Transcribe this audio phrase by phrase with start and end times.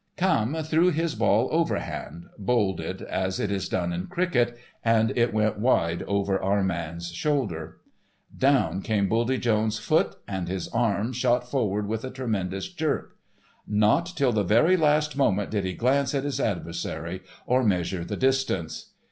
[0.17, 6.01] Camme threw his ball overhand—bowled it as is done in cricket, and it went wide
[6.07, 7.77] over our man's shoulder.
[8.35, 13.15] Down came Buldy Jones' foot, and his arm shot forward with a tremendous jerk.
[13.67, 18.17] Not till the very last moment did he glance at his adversary or measure the
[18.17, 18.93] distance.